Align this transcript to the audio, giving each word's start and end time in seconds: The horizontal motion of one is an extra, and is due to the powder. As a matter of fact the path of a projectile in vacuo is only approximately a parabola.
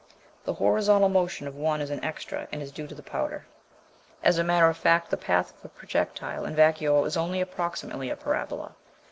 The 0.45 0.53
horizontal 0.55 1.09
motion 1.09 1.47
of 1.47 1.55
one 1.55 1.79
is 1.79 1.91
an 1.91 2.03
extra, 2.03 2.47
and 2.51 2.59
is 2.59 2.71
due 2.71 2.87
to 2.87 2.95
the 2.95 3.03
powder. 3.03 3.45
As 4.23 4.39
a 4.39 4.43
matter 4.43 4.65
of 4.67 4.75
fact 4.75 5.11
the 5.11 5.15
path 5.15 5.53
of 5.59 5.65
a 5.65 5.69
projectile 5.69 6.43
in 6.43 6.55
vacuo 6.55 7.05
is 7.05 7.15
only 7.15 7.39
approximately 7.39 8.09
a 8.09 8.15
parabola. 8.15 8.73